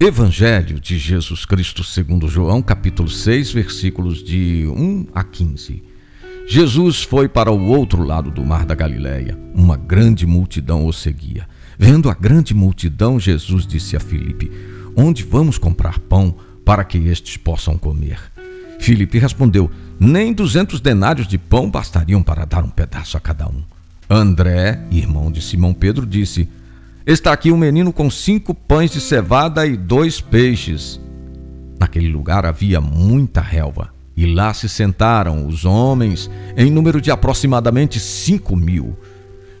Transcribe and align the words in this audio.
Evangelho 0.00 0.80
de 0.80 0.98
Jesus 0.98 1.46
Cristo 1.46 1.84
segundo 1.84 2.26
João, 2.26 2.60
capítulo 2.60 3.08
6, 3.08 3.52
versículos 3.52 4.24
de 4.24 4.66
1 4.66 5.06
a 5.14 5.22
15. 5.22 5.84
Jesus 6.48 7.04
foi 7.04 7.28
para 7.28 7.52
o 7.52 7.68
outro 7.68 8.02
lado 8.02 8.28
do 8.28 8.44
mar 8.44 8.66
da 8.66 8.74
Galileia. 8.74 9.38
Uma 9.54 9.76
grande 9.76 10.26
multidão 10.26 10.84
o 10.84 10.92
seguia. 10.92 11.48
Vendo 11.78 12.10
a 12.10 12.14
grande 12.14 12.52
multidão, 12.52 13.20
Jesus 13.20 13.64
disse 13.68 13.96
a 13.96 14.00
Filipe: 14.00 14.50
Onde 14.96 15.22
vamos 15.22 15.58
comprar 15.58 16.00
pão 16.00 16.34
para 16.64 16.82
que 16.82 16.98
estes 16.98 17.36
possam 17.36 17.78
comer? 17.78 18.18
Filipe 18.80 19.18
respondeu: 19.18 19.70
Nem 19.98 20.32
duzentos 20.32 20.80
denários 20.80 21.28
de 21.28 21.38
pão 21.38 21.70
bastariam 21.70 22.20
para 22.20 22.44
dar 22.44 22.64
um 22.64 22.70
pedaço 22.70 23.16
a 23.16 23.20
cada 23.20 23.46
um. 23.46 23.62
André, 24.10 24.84
irmão 24.90 25.30
de 25.30 25.40
Simão 25.40 25.72
Pedro, 25.72 26.04
disse: 26.04 26.48
Está 27.06 27.34
aqui 27.34 27.52
um 27.52 27.56
menino 27.58 27.92
com 27.92 28.10
cinco 28.10 28.54
pães 28.54 28.90
de 28.90 28.98
cevada 28.98 29.66
e 29.66 29.76
dois 29.76 30.22
peixes. 30.22 30.98
Naquele 31.78 32.08
lugar 32.08 32.46
havia 32.46 32.80
muita 32.80 33.42
relva, 33.42 33.92
e 34.16 34.24
lá 34.24 34.54
se 34.54 34.70
sentaram 34.70 35.46
os 35.46 35.66
homens, 35.66 36.30
em 36.56 36.70
número 36.70 37.02
de 37.02 37.10
aproximadamente 37.10 38.00
cinco 38.00 38.56
mil. 38.56 38.96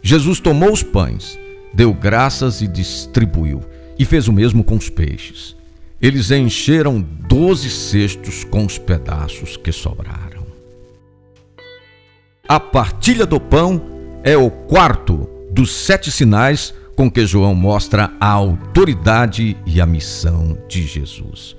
Jesus 0.00 0.40
tomou 0.40 0.72
os 0.72 0.82
pães, 0.82 1.38
deu 1.74 1.92
graças 1.92 2.62
e 2.62 2.66
distribuiu, 2.66 3.62
e 3.98 4.06
fez 4.06 4.26
o 4.26 4.32
mesmo 4.32 4.64
com 4.64 4.76
os 4.76 4.88
peixes. 4.88 5.54
Eles 6.00 6.30
encheram 6.30 6.98
doze 7.28 7.68
cestos 7.68 8.42
com 8.42 8.64
os 8.64 8.78
pedaços 8.78 9.58
que 9.58 9.70
sobraram. 9.70 10.46
A 12.48 12.58
partilha 12.58 13.26
do 13.26 13.38
pão 13.38 13.82
é 14.22 14.34
o 14.34 14.50
quarto 14.50 15.28
dos 15.50 15.74
sete 15.74 16.10
sinais 16.10 16.72
com 16.96 17.10
que 17.10 17.26
João 17.26 17.54
mostra 17.54 18.12
a 18.20 18.28
autoridade 18.28 19.56
e 19.66 19.80
a 19.80 19.86
missão 19.86 20.56
de 20.68 20.86
Jesus. 20.86 21.56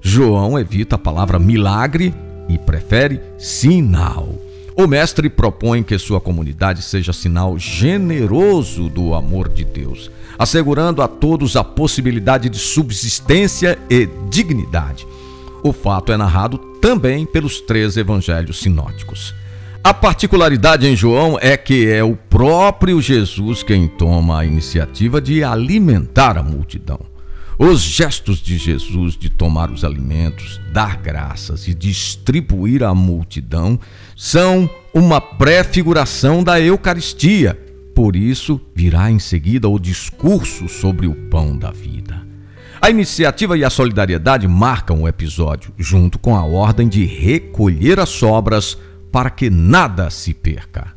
João 0.00 0.58
evita 0.58 0.96
a 0.96 0.98
palavra 0.98 1.38
milagre 1.38 2.14
e 2.48 2.58
prefere 2.58 3.20
sinal. 3.38 4.34
O 4.76 4.86
mestre 4.86 5.30
propõe 5.30 5.82
que 5.82 5.96
sua 5.98 6.20
comunidade 6.20 6.82
seja 6.82 7.12
sinal 7.12 7.58
generoso 7.58 8.88
do 8.88 9.14
amor 9.14 9.48
de 9.48 9.64
Deus, 9.64 10.10
assegurando 10.38 11.00
a 11.00 11.08
todos 11.08 11.56
a 11.56 11.62
possibilidade 11.62 12.48
de 12.48 12.58
subsistência 12.58 13.78
e 13.88 14.08
dignidade. 14.28 15.06
O 15.62 15.72
fato 15.72 16.12
é 16.12 16.16
narrado 16.16 16.58
também 16.80 17.24
pelos 17.24 17.60
três 17.60 17.96
evangelhos 17.96 18.58
sinóticos. 18.60 19.34
A 19.84 19.92
particularidade 19.92 20.86
em 20.86 20.96
João 20.96 21.38
é 21.38 21.58
que 21.58 21.86
é 21.86 22.02
o 22.02 22.16
próprio 22.16 23.02
Jesus 23.02 23.62
quem 23.62 23.86
toma 23.86 24.38
a 24.38 24.46
iniciativa 24.46 25.20
de 25.20 25.44
alimentar 25.44 26.38
a 26.38 26.42
multidão. 26.42 26.98
Os 27.58 27.82
gestos 27.82 28.38
de 28.38 28.56
Jesus 28.56 29.14
de 29.14 29.28
tomar 29.28 29.70
os 29.70 29.84
alimentos, 29.84 30.58
dar 30.72 30.96
graças 30.96 31.68
e 31.68 31.74
distribuir 31.74 32.82
à 32.82 32.94
multidão 32.94 33.78
são 34.16 34.70
uma 34.94 35.20
prefiguração 35.20 36.42
da 36.42 36.58
Eucaristia. 36.58 37.52
Por 37.94 38.16
isso, 38.16 38.58
virá 38.74 39.10
em 39.10 39.18
seguida 39.18 39.68
o 39.68 39.78
discurso 39.78 40.66
sobre 40.66 41.06
o 41.06 41.14
pão 41.28 41.58
da 41.58 41.70
vida. 41.70 42.26
A 42.80 42.88
iniciativa 42.88 43.56
e 43.58 43.62
a 43.62 43.68
solidariedade 43.68 44.48
marcam 44.48 45.02
o 45.02 45.08
episódio, 45.08 45.74
junto 45.76 46.18
com 46.18 46.34
a 46.34 46.42
ordem 46.42 46.88
de 46.88 47.04
recolher 47.04 48.00
as 48.00 48.08
sobras 48.08 48.78
para 49.14 49.36
que 49.36 49.48
nada 49.48 50.10
se 50.10 50.34
perca. 50.34 50.96